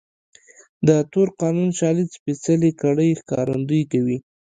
د 0.87 0.89
تور 1.11 1.27
قانون 1.41 1.69
شالید 1.79 2.09
سپېڅلې 2.17 2.71
کړۍ 2.81 3.09
ښکارندويي 3.19 3.85
کوي. 3.91 4.17